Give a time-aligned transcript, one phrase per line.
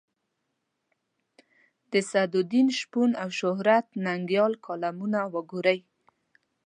[1.91, 5.79] د سعدالدین شپون او شهرت ننګیال کالمونه وګورئ.